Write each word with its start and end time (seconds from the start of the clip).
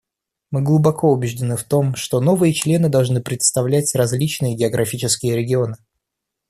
Мы 0.49 0.63
глубоко 0.63 1.11
убеждены 1.11 1.55
в 1.57 1.63
том, 1.63 1.93
что 1.95 2.19
новые 2.21 2.55
члены 2.55 2.89
должны 2.89 3.21
представлять 3.21 3.93
различные 3.93 4.55
географические 4.55 5.35
регионы. 5.35 5.75